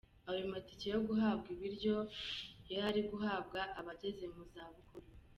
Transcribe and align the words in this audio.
Ayo 0.29 0.43
matike 0.53 0.85
yo 0.95 0.99
guhabwa 1.07 1.47
ibiryo 1.55 1.95
yari 2.71 2.79
ari 2.89 3.01
guhabwa 3.09 3.59
abageze 3.79 4.25
mu 4.33 4.43
zabukuru. 4.53 5.07